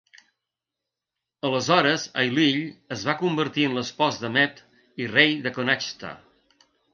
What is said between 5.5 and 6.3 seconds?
Connachta.